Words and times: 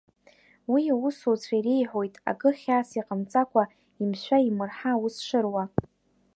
Уи 0.71 0.81
иусуцәа 0.91 1.53
иреиҳәоит 1.57 2.15
акы 2.31 2.51
хьаас 2.59 2.89
иҟамҵакәа, 2.99 3.63
имшәа-имырҳа 4.01 4.91
аус 4.95 5.15
шыруа. 5.25 5.63